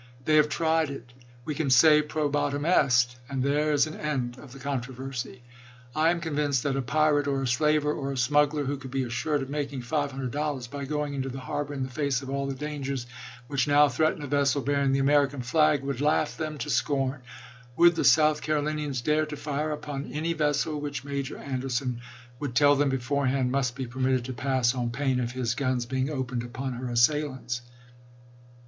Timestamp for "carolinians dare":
18.41-19.27